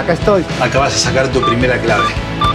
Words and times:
Acá 0.00 0.14
estoy. 0.14 0.42
Acá 0.62 0.78
vas 0.78 0.94
a 0.94 0.98
sacar 0.98 1.30
tu 1.30 1.42
primera 1.42 1.78
clave. 1.78 2.08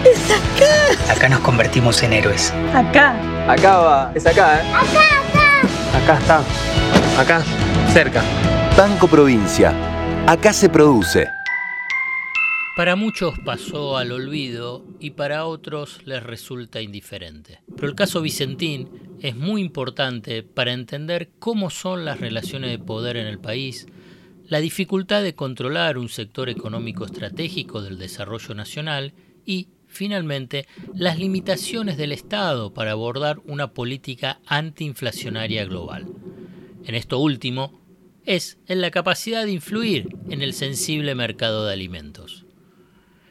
¡Es 0.04 0.32
acá! 0.32 1.14
Acá 1.14 1.30
nos 1.30 1.42
convertimos 1.42 2.02
en 2.02 2.14
héroes. 2.14 2.52
Acá. 2.74 3.16
Acá 3.48 3.78
va. 3.78 4.12
Es 4.16 4.26
acá, 4.26 4.62
¿eh? 4.62 4.64
Acá, 4.74 6.18
acá. 6.18 6.18
Acá 6.18 6.18
está. 6.18 7.22
Acá. 7.22 7.44
Cerca. 7.94 8.24
Banco 8.76 9.08
Provincia. 9.08 9.76
Acá 10.26 10.54
se 10.54 10.70
produce. 10.70 11.30
Para 12.76 12.96
muchos 12.96 13.38
pasó 13.46 13.96
al 13.96 14.12
olvido 14.12 14.84
y 15.00 15.12
para 15.12 15.46
otros 15.46 16.00
les 16.04 16.24
resulta 16.24 16.82
indiferente. 16.82 17.62
Pero 17.76 17.88
el 17.88 17.96
caso 17.96 18.22
Vicentín 18.22 19.18
es 19.22 19.36
muy 19.36 19.62
importante 19.62 20.42
para 20.42 20.74
entender 20.74 21.30
cómo 21.38 21.70
son 21.70 22.06
las 22.06 22.20
relaciones 22.20 22.72
de 22.72 22.80
poder 22.80 23.18
en 23.18 23.28
el 23.28 23.38
país, 23.38 23.86
la 24.48 24.60
dificultad 24.60 25.24
de 25.24 25.34
controlar 25.34 25.98
un 25.98 26.10
sector 26.10 26.50
económico 26.50 27.06
estratégico 27.06 27.82
del 27.82 27.98
desarrollo 27.98 28.54
nacional 28.54 29.14
y, 29.46 29.70
finalmente, 29.88 30.68
las 30.94 31.18
limitaciones 31.18 31.98
del 31.98 32.12
Estado 32.12 32.74
para 32.74 32.92
abordar 32.92 33.42
una 33.46 33.74
política 33.74 34.40
antiinflacionaria 34.46 35.66
global. 35.66 36.08
En 36.86 36.94
esto 36.96 37.20
último, 37.20 37.82
es 38.26 38.58
en 38.68 38.82
la 38.82 38.92
capacidad 38.92 39.46
de 39.46 39.52
influir 39.52 40.16
en 40.30 40.42
el 40.42 40.54
sensible 40.54 41.16
mercado 41.16 41.66
de 41.66 41.74
alimentos. 41.74 42.46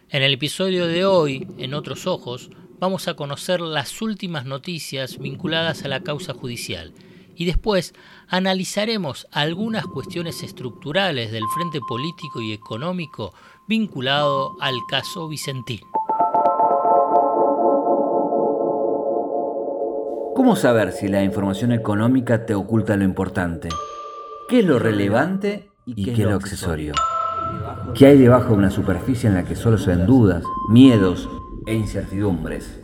En 0.08 0.22
el 0.22 0.34
episodio 0.34 0.86
de 0.86 1.04
hoy, 1.04 1.46
en 1.58 1.74
Otros 1.74 2.06
Ojos, 2.06 2.50
vamos 2.78 3.08
a 3.08 3.14
conocer 3.14 3.60
las 3.60 4.02
últimas 4.02 4.44
noticias 4.46 5.18
vinculadas 5.18 5.84
a 5.84 5.88
la 5.88 6.00
causa 6.00 6.34
judicial 6.34 6.92
y 7.36 7.44
después 7.44 7.94
analizaremos 8.28 9.26
algunas 9.32 9.86
cuestiones 9.86 10.42
estructurales 10.42 11.32
del 11.32 11.44
frente 11.54 11.80
político 11.80 12.40
y 12.40 12.52
económico 12.52 13.32
vinculado 13.66 14.56
al 14.60 14.76
caso 14.88 15.28
Vicentín. 15.28 15.80
¿Cómo 20.34 20.56
saber 20.56 20.92
si 20.92 21.08
la 21.08 21.22
información 21.22 21.72
económica 21.72 22.44
te 22.44 22.54
oculta 22.54 22.96
lo 22.96 23.04
importante? 23.04 23.68
¿Qué 24.48 24.60
es 24.60 24.66
lo 24.66 24.78
relevante 24.78 25.70
y 25.86 26.04
qué 26.04 26.12
es 26.12 26.18
lo 26.18 26.34
accesorio? 26.34 26.92
¿Qué 27.94 28.06
hay 28.06 28.18
debajo 28.18 28.50
de 28.50 28.56
una 28.56 28.70
superficie 28.70 29.28
en 29.28 29.36
la 29.36 29.44
que 29.44 29.56
solo 29.56 29.78
se 29.78 29.90
ven 29.90 30.06
dudas, 30.06 30.42
miedos 30.68 31.28
e 31.66 31.74
incertidumbres? 31.74 32.80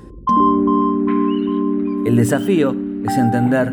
El 2.07 2.17
desafío 2.17 2.75
es 3.05 3.17
entender 3.19 3.73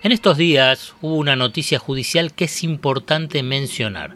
En 0.00 0.12
estos 0.12 0.36
días 0.36 0.94
hubo 1.02 1.16
una 1.16 1.34
noticia 1.34 1.80
judicial 1.80 2.32
que 2.32 2.44
es 2.44 2.62
importante 2.62 3.42
mencionar. 3.42 4.14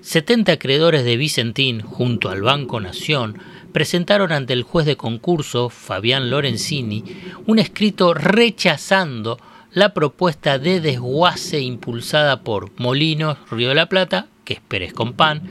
70 0.00 0.50
acreedores 0.50 1.04
de 1.04 1.16
Vicentín, 1.16 1.80
junto 1.80 2.28
al 2.28 2.42
Banco 2.42 2.80
Nación, 2.80 3.38
presentaron 3.72 4.32
ante 4.32 4.52
el 4.52 4.64
juez 4.64 4.84
de 4.84 4.96
concurso, 4.96 5.68
Fabián 5.68 6.28
Lorenzini, 6.28 7.04
un 7.46 7.60
escrito 7.60 8.14
rechazando 8.14 9.38
la 9.72 9.94
propuesta 9.94 10.58
de 10.58 10.80
desguace 10.80 11.60
impulsada 11.60 12.40
por 12.40 12.72
Molinos, 12.80 13.38
Río 13.48 13.68
de 13.68 13.76
la 13.76 13.88
Plata, 13.88 14.26
que 14.44 14.54
es 14.54 14.60
Pérez 14.60 14.92
Compán, 14.92 15.48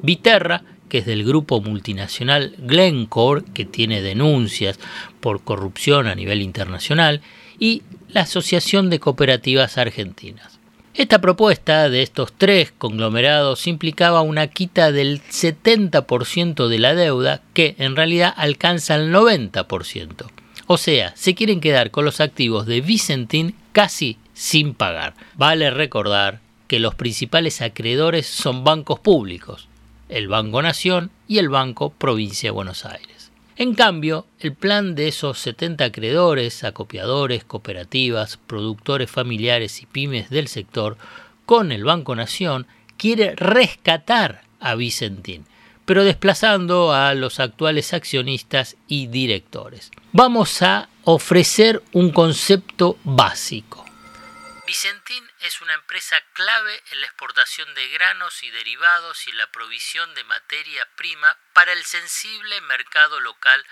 Viterra, 0.00 0.62
que 0.88 0.98
es 0.98 1.06
del 1.06 1.24
grupo 1.24 1.60
multinacional 1.60 2.54
Glencore, 2.58 3.42
que 3.52 3.64
tiene 3.64 4.00
denuncias 4.00 4.78
por 5.18 5.42
corrupción 5.42 6.06
a 6.06 6.14
nivel 6.14 6.40
internacional, 6.40 7.20
y 7.58 7.82
la 8.08 8.22
Asociación 8.22 8.90
de 8.90 9.00
Cooperativas 9.00 9.78
Argentinas. 9.78 10.58
Esta 10.94 11.20
propuesta 11.20 11.88
de 11.88 12.02
estos 12.02 12.32
tres 12.32 12.72
conglomerados 12.76 13.68
implicaba 13.68 14.22
una 14.22 14.48
quita 14.48 14.90
del 14.90 15.22
70% 15.22 16.66
de 16.66 16.78
la 16.78 16.94
deuda 16.94 17.40
que 17.54 17.76
en 17.78 17.94
realidad 17.94 18.34
alcanza 18.36 18.96
el 18.96 19.12
90%. 19.12 20.26
O 20.66 20.76
sea, 20.76 21.14
se 21.16 21.34
quieren 21.34 21.60
quedar 21.60 21.90
con 21.90 22.04
los 22.04 22.20
activos 22.20 22.66
de 22.66 22.80
Vicentín 22.80 23.54
casi 23.72 24.18
sin 24.34 24.74
pagar. 24.74 25.14
Vale 25.36 25.70
recordar 25.70 26.40
que 26.66 26.78
los 26.78 26.94
principales 26.94 27.62
acreedores 27.62 28.26
son 28.26 28.64
bancos 28.64 29.00
públicos, 29.00 29.68
el 30.08 30.28
Banco 30.28 30.60
Nación 30.62 31.10
y 31.26 31.38
el 31.38 31.48
Banco 31.48 31.90
Provincia 31.90 32.48
de 32.48 32.52
Buenos 32.52 32.84
Aires. 32.84 33.17
En 33.60 33.74
cambio, 33.74 34.24
el 34.38 34.54
plan 34.54 34.94
de 34.94 35.08
esos 35.08 35.40
70 35.40 35.86
acreedores, 35.86 36.62
acopiadores, 36.62 37.42
cooperativas, 37.42 38.36
productores 38.36 39.10
familiares 39.10 39.82
y 39.82 39.86
pymes 39.86 40.30
del 40.30 40.46
sector, 40.46 40.96
con 41.44 41.72
el 41.72 41.82
Banco 41.82 42.14
Nación, 42.14 42.68
quiere 42.96 43.34
rescatar 43.34 44.42
a 44.60 44.76
Vicentín, 44.76 45.44
pero 45.86 46.04
desplazando 46.04 46.92
a 46.92 47.12
los 47.14 47.40
actuales 47.40 47.92
accionistas 47.94 48.76
y 48.86 49.08
directores. 49.08 49.90
Vamos 50.12 50.62
a 50.62 50.88
ofrecer 51.02 51.82
un 51.92 52.12
concepto 52.12 52.96
básico. 53.02 53.84
Es 55.42 55.60
una 55.60 55.74
empresa 55.74 56.16
clave 56.34 56.72
en 56.92 57.00
la 57.00 57.06
exportación 57.06 57.72
de 57.74 57.88
granos 57.88 58.42
y 58.42 58.50
derivados 58.50 59.28
y 59.28 59.32
la 59.32 59.50
provisión 59.50 60.14
de 60.14 60.24
materia 60.24 60.86
prima 60.96 61.36
para 61.52 61.72
el 61.72 61.84
sensible 61.84 62.60
mercado 62.62 63.20
local 63.20 63.64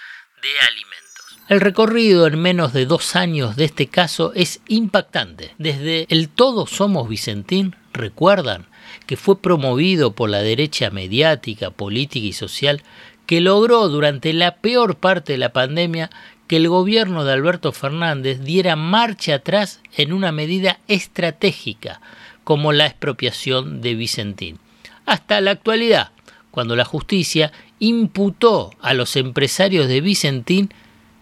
de 0.43 0.61
alimentos. 0.61 1.39
El 1.49 1.61
recorrido 1.61 2.27
en 2.27 2.41
menos 2.41 2.73
de 2.73 2.87
dos 2.87 3.17
años 3.17 3.57
de 3.57 3.65
este 3.65 3.89
caso 3.89 4.33
es 4.35 4.61
impactante. 4.69 5.55
Desde 5.59 6.07
el 6.11 6.29
Todos 6.29 6.71
Somos 6.71 7.09
Vicentín, 7.09 7.77
recuerdan 7.93 8.69
que 9.07 9.17
fue 9.17 9.41
promovido 9.41 10.15
por 10.15 10.31
la 10.31 10.43
derecha 10.43 10.91
mediática, 10.91 11.71
política 11.71 12.27
y 12.27 12.33
social, 12.33 12.83
que 13.27 13.41
logró 13.41 13.89
durante 13.89 14.33
la 14.33 14.57
peor 14.57 14.99
parte 14.99 15.33
de 15.33 15.39
la 15.39 15.53
pandemia 15.53 16.11
que 16.47 16.57
el 16.57 16.69
gobierno 16.69 17.25
de 17.25 17.33
Alberto 17.33 17.73
Fernández 17.73 18.41
diera 18.43 18.77
marcha 18.77 19.37
atrás 19.37 19.81
en 19.97 20.13
una 20.13 20.33
medida 20.33 20.79
estratégica 20.89 22.01
como 22.45 22.73
la 22.73 22.87
expropiación 22.87 23.81
de 23.81 23.95
Vicentín. 23.95 24.59
Hasta 25.05 25.41
la 25.41 25.53
actualidad, 25.53 26.11
cuando 26.51 26.77
la 26.77 26.85
justicia 26.85 27.53
imputó 27.81 28.71
a 28.81 28.95
los 28.95 29.17
empresarios 29.17 29.89
de 29.89 30.01
Vicentín, 30.01 30.73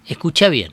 escucha 0.07 0.49
bien, 0.49 0.73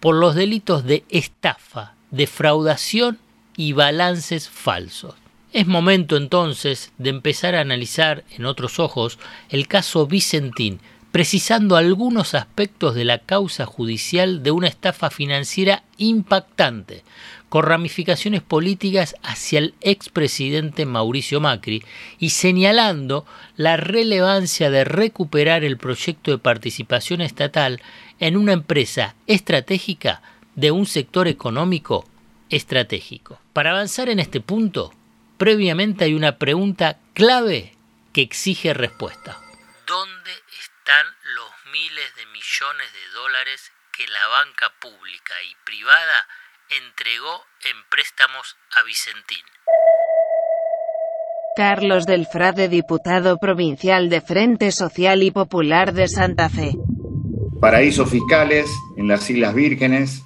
por 0.00 0.14
los 0.14 0.34
delitos 0.34 0.84
de 0.84 1.04
estafa, 1.08 1.94
defraudación 2.10 3.18
y 3.56 3.72
balances 3.72 4.48
falsos. 4.48 5.14
Es 5.52 5.66
momento 5.66 6.16
entonces 6.16 6.92
de 6.98 7.10
empezar 7.10 7.54
a 7.54 7.60
analizar 7.60 8.24
en 8.30 8.44
otros 8.44 8.78
ojos 8.78 9.18
el 9.50 9.68
caso 9.68 10.06
Vicentín, 10.06 10.80
precisando 11.14 11.76
algunos 11.76 12.34
aspectos 12.34 12.96
de 12.96 13.04
la 13.04 13.20
causa 13.20 13.66
judicial 13.66 14.42
de 14.42 14.50
una 14.50 14.66
estafa 14.66 15.10
financiera 15.10 15.84
impactante, 15.96 17.04
con 17.48 17.64
ramificaciones 17.64 18.42
políticas 18.42 19.14
hacia 19.22 19.60
el 19.60 19.74
expresidente 19.80 20.86
Mauricio 20.86 21.40
Macri 21.40 21.84
y 22.18 22.30
señalando 22.30 23.26
la 23.56 23.76
relevancia 23.76 24.70
de 24.70 24.82
recuperar 24.82 25.62
el 25.62 25.76
proyecto 25.76 26.32
de 26.32 26.38
participación 26.38 27.20
estatal 27.20 27.80
en 28.18 28.36
una 28.36 28.52
empresa 28.52 29.14
estratégica 29.28 30.20
de 30.56 30.72
un 30.72 30.84
sector 30.84 31.28
económico 31.28 32.06
estratégico. 32.50 33.38
Para 33.52 33.70
avanzar 33.70 34.08
en 34.08 34.18
este 34.18 34.40
punto, 34.40 34.92
previamente 35.38 36.06
hay 36.06 36.14
una 36.14 36.38
pregunta 36.38 36.98
clave 37.12 37.74
que 38.12 38.22
exige 38.22 38.74
respuesta. 38.74 39.43
¿Dónde 40.84 40.92
están 40.92 41.06
los 41.36 41.72
miles 41.72 42.14
de 42.16 42.26
millones 42.26 42.92
de 42.92 43.14
dólares 43.14 43.72
que 43.96 44.06
la 44.06 44.26
banca 44.28 44.72
pública 44.80 45.34
y 45.48 45.54
privada 45.64 46.26
entregó 46.68 47.42
en 47.64 47.76
préstamos 47.90 48.56
a 48.76 48.82
Vicentín. 48.84 49.44
Carlos 51.56 52.06
del 52.06 52.26
Frade, 52.26 52.68
diputado 52.68 53.38
provincial 53.38 54.10
de 54.10 54.20
Frente 54.20 54.72
Social 54.72 55.22
y 55.22 55.30
Popular 55.30 55.92
de 55.92 56.08
Santa 56.08 56.48
Fe. 56.48 56.72
Paraísos 57.60 58.10
fiscales 58.10 58.66
en 58.96 59.08
las 59.08 59.28
Islas 59.30 59.54
Vírgenes, 59.54 60.22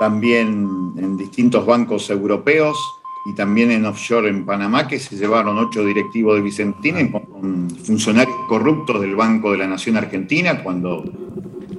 también 0.00 0.94
en 0.96 1.16
distintos 1.18 1.66
bancos 1.66 2.08
europeos 2.10 2.78
y 3.26 3.34
también 3.34 3.70
en 3.70 3.84
offshore 3.84 4.28
en 4.28 4.44
Panamá, 4.44 4.86
que 4.86 4.98
se 4.98 5.16
llevaron 5.16 5.58
ocho 5.58 5.84
directivos 5.84 6.36
de 6.36 6.42
Vicentín 6.42 7.08
con 7.10 7.70
funcionarios 7.70 8.36
corruptos 8.48 9.00
del 9.00 9.16
Banco 9.16 9.52
de 9.52 9.58
la 9.58 9.66
Nación 9.66 9.96
Argentina, 9.96 10.62
cuando 10.62 11.04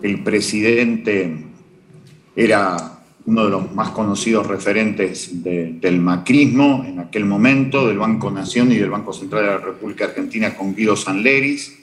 el 0.01 0.23
presidente 0.23 1.45
era 2.35 2.99
uno 3.25 3.45
de 3.45 3.49
los 3.51 3.73
más 3.73 3.89
conocidos 3.89 4.47
referentes 4.47 5.43
del 5.43 5.99
macrismo 6.01 6.83
en 6.87 6.99
aquel 6.99 7.25
momento, 7.25 7.87
del 7.87 7.97
Banco 7.97 8.31
Nación 8.31 8.71
y 8.71 8.77
del 8.77 8.89
Banco 8.89 9.13
Central 9.13 9.43
de 9.43 9.47
la 9.49 9.57
República 9.57 10.05
Argentina 10.05 10.55
con 10.55 10.75
Guido 10.75 10.95
Sanleris, 10.95 11.77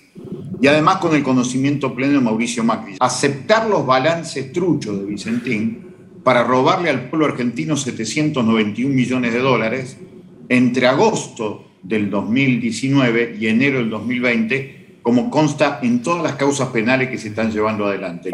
y 0.61 0.67
además 0.67 0.97
con 0.97 1.15
el 1.15 1.23
conocimiento 1.23 1.95
pleno 1.95 2.15
de 2.15 2.21
Mauricio 2.21 2.65
Macri. 2.65 2.97
Aceptar 3.01 3.69
los 3.69 3.85
balances 3.85 4.53
truchos 4.53 4.99
de 4.99 5.05
Vicentín 5.05 5.86
para 6.27 6.43
robarle 6.43 6.91
al 6.91 7.09
pueblo 7.09 7.27
argentino 7.27 7.77
791 7.77 8.93
millones 8.93 9.33
de 9.33 9.39
dólares 9.39 9.97
entre 10.49 10.89
agosto 10.89 11.65
del 11.85 12.11
2019 12.11 13.37
y 13.39 13.47
enero 13.47 13.79
del 13.79 13.91
2020, 13.91 14.97
como 15.03 15.31
consta 15.31 15.79
en 15.85 16.03
todas 16.03 16.25
las 16.25 16.33
causas 16.33 16.71
penales 16.71 17.11
que 17.11 17.19
se 17.19 17.29
están 17.29 17.53
llevando 17.53 17.87
adelante. 17.87 18.33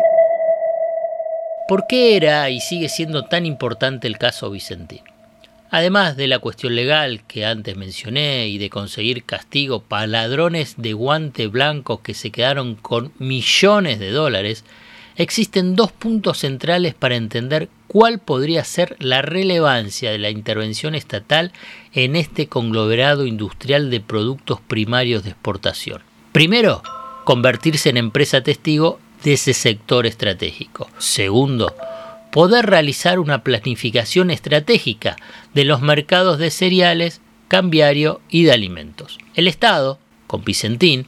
¿Por 1.69 1.87
qué 1.87 2.17
era 2.17 2.49
y 2.49 2.61
sigue 2.61 2.89
siendo 2.89 3.27
tan 3.27 3.45
importante 3.45 4.07
el 4.07 4.17
caso 4.17 4.51
Vicentín? 4.51 5.03
Además 5.69 6.17
de 6.17 6.29
la 6.29 6.39
cuestión 6.39 6.75
legal 6.75 7.25
que 7.27 7.45
antes 7.45 7.77
mencioné 7.77 8.49
y 8.49 8.57
de 8.57 8.71
conseguir 8.71 9.25
castigo 9.25 9.83
para 9.83 10.07
ladrones 10.07 10.77
de 10.79 10.95
guante 10.95 11.47
blanco 11.47 12.03
que 12.03 12.15
se 12.15 12.31
quedaron 12.31 12.75
con 12.75 13.13
millones 13.19 13.99
de 13.99 14.13
dólares, 14.13 14.65
existen 15.17 15.77
dos 15.77 15.93
puntos 15.93 16.39
centrales 16.39 16.95
para 16.95 17.17
entender 17.17 17.69
cuál 17.87 18.19
podría 18.19 18.65
ser 18.65 18.97
la 18.99 19.23
relevancia 19.23 20.11
de 20.11 20.19
la 20.19 20.31
intervención 20.31 20.95
estatal 20.95 21.53
en 21.93 22.17
este 22.17 22.47
conglomerado 22.47 23.27
industrial 23.27 23.91
de 23.91 24.01
productos 24.01 24.61
primarios 24.61 25.25
de 25.25 25.31
exportación. 25.31 26.03
Primero, 26.33 26.83
convertirse 27.25 27.91
en 27.91 27.99
empresa 27.99 28.43
testigo 28.43 28.99
de 29.23 29.35
ese 29.35 29.53
sector 29.53 30.07
estratégico. 30.07 30.89
Segundo, 30.99 31.75
poder 32.31 32.67
realizar 32.67 33.19
una 33.19 33.45
planificación 33.45 34.31
estratégica 34.31 35.17
de 35.53 35.65
los 35.65 35.83
mercados 35.83 36.39
de 36.39 36.51
cereales, 36.51 37.21
cambiario 37.49 38.21
y 38.31 38.45
de 38.45 38.53
alimentos. 38.53 39.19
El 39.35 39.47
Estado, 39.47 39.99
con 40.27 40.43
Vicentín, 40.45 41.07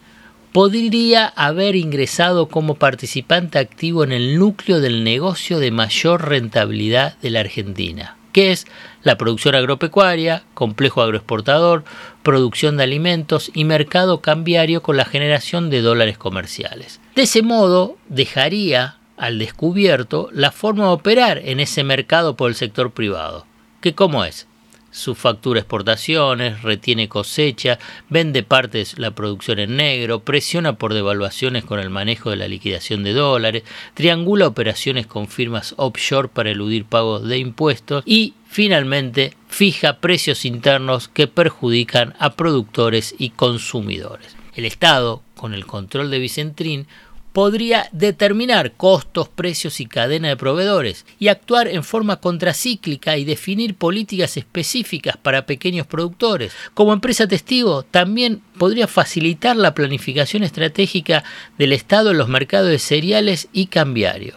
podría 0.54 1.26
haber 1.26 1.74
ingresado 1.74 2.46
como 2.46 2.76
participante 2.76 3.58
activo 3.58 4.04
en 4.04 4.12
el 4.12 4.38
núcleo 4.38 4.78
del 4.78 5.02
negocio 5.02 5.58
de 5.58 5.72
mayor 5.72 6.28
rentabilidad 6.28 7.18
de 7.18 7.30
la 7.30 7.40
Argentina, 7.40 8.18
que 8.30 8.52
es 8.52 8.68
la 9.02 9.18
producción 9.18 9.56
agropecuaria, 9.56 10.44
complejo 10.54 11.02
agroexportador, 11.02 11.82
producción 12.22 12.76
de 12.76 12.84
alimentos 12.84 13.50
y 13.52 13.64
mercado 13.64 14.20
cambiario 14.20 14.80
con 14.80 14.96
la 14.96 15.04
generación 15.04 15.70
de 15.70 15.82
dólares 15.82 16.18
comerciales. 16.18 17.00
De 17.16 17.22
ese 17.22 17.42
modo, 17.42 17.96
dejaría 18.08 18.98
al 19.16 19.40
descubierto 19.40 20.28
la 20.32 20.52
forma 20.52 20.84
de 20.84 20.90
operar 20.90 21.38
en 21.38 21.58
ese 21.58 21.82
mercado 21.82 22.36
por 22.36 22.48
el 22.48 22.54
sector 22.54 22.92
privado, 22.92 23.44
que 23.80 23.96
cómo 23.96 24.24
es, 24.24 24.46
factura 25.16 25.58
exportaciones, 25.58 26.62
retiene 26.62 27.08
cosecha, 27.08 27.80
vende 28.08 28.44
partes 28.44 28.96
la 28.96 29.10
producción 29.10 29.58
en 29.58 29.76
negro, 29.76 30.20
presiona 30.20 30.78
por 30.78 30.94
devaluaciones 30.94 31.64
con 31.64 31.80
el 31.80 31.90
manejo 31.90 32.30
de 32.30 32.36
la 32.36 32.46
liquidación 32.46 33.02
de 33.02 33.12
dólares, 33.12 33.64
triangula 33.94 34.46
operaciones 34.46 35.08
con 35.08 35.26
firmas 35.26 35.74
offshore 35.78 36.28
para 36.28 36.52
eludir 36.52 36.84
pagos 36.84 37.26
de 37.26 37.38
impuestos 37.38 38.04
y 38.06 38.34
finalmente 38.46 39.36
fija 39.48 39.98
precios 39.98 40.44
internos 40.44 41.08
que 41.08 41.26
perjudican 41.26 42.14
a 42.20 42.34
productores 42.34 43.16
y 43.18 43.30
consumidores. 43.30 44.36
El 44.54 44.64
Estado, 44.64 45.22
con 45.36 45.54
el 45.54 45.66
control 45.66 46.12
de 46.12 46.20
Vicentrín, 46.20 46.86
podría 47.34 47.88
determinar 47.90 48.74
costos, 48.76 49.28
precios 49.28 49.80
y 49.80 49.86
cadena 49.86 50.28
de 50.28 50.36
proveedores 50.36 51.04
y 51.18 51.26
actuar 51.26 51.66
en 51.66 51.82
forma 51.82 52.20
contracíclica 52.20 53.16
y 53.16 53.24
definir 53.24 53.74
políticas 53.74 54.36
específicas 54.36 55.16
para 55.16 55.44
pequeños 55.44 55.88
productores. 55.88 56.52
Como 56.74 56.92
empresa 56.92 57.26
testigo, 57.26 57.82
también 57.82 58.40
podría 58.56 58.86
facilitar 58.86 59.56
la 59.56 59.74
planificación 59.74 60.44
estratégica 60.44 61.24
del 61.58 61.72
Estado 61.72 62.12
en 62.12 62.18
los 62.18 62.28
mercados 62.28 62.70
de 62.70 62.78
cereales 62.78 63.48
y 63.52 63.66
cambiarios. 63.66 64.36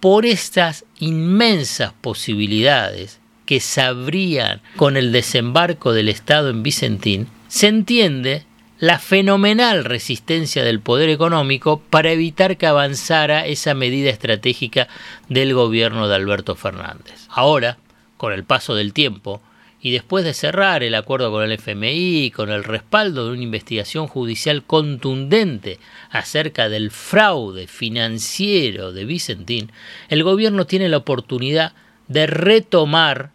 Por 0.00 0.26
estas 0.26 0.84
inmensas 0.98 1.92
posibilidades 2.00 3.20
que 3.46 3.60
se 3.60 3.82
abrían 3.82 4.62
con 4.74 4.96
el 4.96 5.12
desembarco 5.12 5.92
del 5.92 6.08
Estado 6.08 6.50
en 6.50 6.64
Vicentín, 6.64 7.28
se 7.46 7.68
entiende 7.68 8.46
la 8.80 8.98
fenomenal 8.98 9.84
resistencia 9.84 10.64
del 10.64 10.80
poder 10.80 11.10
económico 11.10 11.82
para 11.90 12.12
evitar 12.12 12.56
que 12.56 12.66
avanzara 12.66 13.46
esa 13.46 13.74
medida 13.74 14.08
estratégica 14.08 14.88
del 15.28 15.52
gobierno 15.52 16.08
de 16.08 16.14
Alberto 16.14 16.56
Fernández. 16.56 17.26
Ahora, 17.28 17.76
con 18.16 18.32
el 18.32 18.44
paso 18.44 18.74
del 18.74 18.94
tiempo, 18.94 19.42
y 19.82 19.92
después 19.92 20.24
de 20.24 20.32
cerrar 20.32 20.82
el 20.82 20.94
acuerdo 20.94 21.30
con 21.30 21.42
el 21.42 21.52
FMI, 21.52 22.30
con 22.30 22.50
el 22.50 22.64
respaldo 22.64 23.26
de 23.26 23.32
una 23.32 23.42
investigación 23.42 24.06
judicial 24.06 24.64
contundente 24.64 25.78
acerca 26.10 26.70
del 26.70 26.90
fraude 26.90 27.66
financiero 27.66 28.92
de 28.92 29.04
Vicentín, 29.04 29.72
el 30.08 30.22
gobierno 30.22 30.66
tiene 30.66 30.88
la 30.88 30.98
oportunidad 30.98 31.74
de 32.08 32.26
retomar 32.26 33.30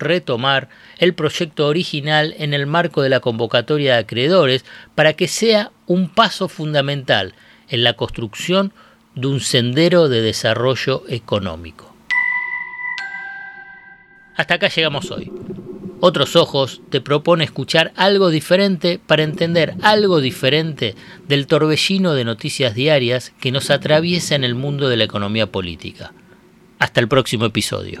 retomar 0.00 0.68
el 0.98 1.14
proyecto 1.14 1.68
original 1.68 2.34
en 2.38 2.54
el 2.54 2.66
marco 2.66 3.02
de 3.02 3.08
la 3.08 3.20
convocatoria 3.20 3.94
de 3.94 4.00
acreedores 4.00 4.64
para 4.94 5.12
que 5.12 5.28
sea 5.28 5.70
un 5.86 6.08
paso 6.08 6.48
fundamental 6.48 7.34
en 7.68 7.84
la 7.84 7.94
construcción 7.94 8.72
de 9.14 9.26
un 9.28 9.40
sendero 9.40 10.08
de 10.08 10.22
desarrollo 10.22 11.04
económico. 11.08 11.94
Hasta 14.36 14.54
acá 14.54 14.68
llegamos 14.68 15.10
hoy. 15.10 15.30
Otros 16.02 16.34
Ojos 16.34 16.80
te 16.88 17.02
propone 17.02 17.44
escuchar 17.44 17.92
algo 17.94 18.30
diferente 18.30 18.98
para 19.06 19.22
entender 19.22 19.74
algo 19.82 20.22
diferente 20.22 20.94
del 21.28 21.46
torbellino 21.46 22.14
de 22.14 22.24
noticias 22.24 22.74
diarias 22.74 23.34
que 23.38 23.52
nos 23.52 23.68
atraviesa 23.68 24.34
en 24.34 24.44
el 24.44 24.54
mundo 24.54 24.88
de 24.88 24.96
la 24.96 25.04
economía 25.04 25.46
política. 25.46 26.14
Hasta 26.78 27.00
el 27.00 27.08
próximo 27.08 27.44
episodio. 27.44 28.00